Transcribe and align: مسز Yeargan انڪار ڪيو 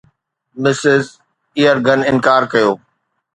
مسز 0.61 1.05
Yeargan 1.61 2.01
انڪار 2.09 2.43
ڪيو 2.51 2.71